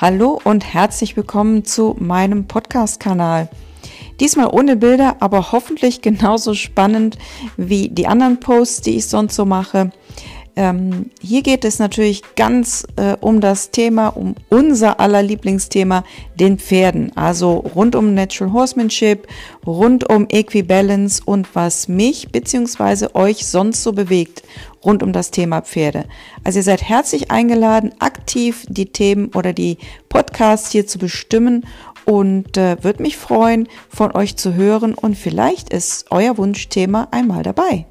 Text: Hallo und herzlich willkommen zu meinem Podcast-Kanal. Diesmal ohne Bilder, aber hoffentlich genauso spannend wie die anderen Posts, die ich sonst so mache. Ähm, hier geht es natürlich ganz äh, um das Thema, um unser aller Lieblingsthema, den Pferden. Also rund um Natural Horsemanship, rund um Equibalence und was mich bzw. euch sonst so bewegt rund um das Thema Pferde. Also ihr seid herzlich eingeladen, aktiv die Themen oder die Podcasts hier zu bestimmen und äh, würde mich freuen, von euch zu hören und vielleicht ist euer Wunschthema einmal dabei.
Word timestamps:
Hallo 0.00 0.40
und 0.44 0.64
herzlich 0.64 1.14
willkommen 1.18 1.66
zu 1.66 1.94
meinem 1.98 2.46
Podcast-Kanal. 2.46 3.50
Diesmal 4.18 4.46
ohne 4.46 4.76
Bilder, 4.76 5.16
aber 5.20 5.52
hoffentlich 5.52 6.00
genauso 6.00 6.54
spannend 6.54 7.18
wie 7.58 7.90
die 7.90 8.06
anderen 8.06 8.40
Posts, 8.40 8.80
die 8.80 8.96
ich 8.96 9.08
sonst 9.08 9.36
so 9.36 9.44
mache. 9.44 9.90
Ähm, 10.56 11.10
hier 11.20 11.42
geht 11.42 11.64
es 11.64 11.78
natürlich 11.78 12.22
ganz 12.36 12.86
äh, 12.96 13.16
um 13.20 13.40
das 13.40 13.70
Thema, 13.70 14.08
um 14.08 14.34
unser 14.48 15.00
aller 15.00 15.22
Lieblingsthema, 15.22 16.04
den 16.34 16.58
Pferden. 16.58 17.16
Also 17.16 17.56
rund 17.56 17.94
um 17.94 18.14
Natural 18.14 18.52
Horsemanship, 18.52 19.26
rund 19.66 20.08
um 20.10 20.26
Equibalence 20.28 21.20
und 21.20 21.48
was 21.54 21.88
mich 21.88 22.30
bzw. 22.30 23.08
euch 23.14 23.46
sonst 23.46 23.82
so 23.82 23.92
bewegt 23.92 24.42
rund 24.84 25.02
um 25.02 25.12
das 25.12 25.30
Thema 25.30 25.60
Pferde. 25.60 26.06
Also 26.44 26.58
ihr 26.58 26.62
seid 26.62 26.82
herzlich 26.82 27.30
eingeladen, 27.30 27.92
aktiv 27.98 28.64
die 28.68 28.86
Themen 28.86 29.30
oder 29.34 29.52
die 29.52 29.78
Podcasts 30.08 30.70
hier 30.72 30.86
zu 30.86 30.98
bestimmen 30.98 31.66
und 32.04 32.56
äh, 32.56 32.82
würde 32.82 33.02
mich 33.02 33.16
freuen, 33.16 33.68
von 33.88 34.12
euch 34.12 34.36
zu 34.36 34.54
hören 34.54 34.94
und 34.94 35.16
vielleicht 35.16 35.72
ist 35.72 36.06
euer 36.10 36.38
Wunschthema 36.38 37.08
einmal 37.10 37.42
dabei. 37.42 37.86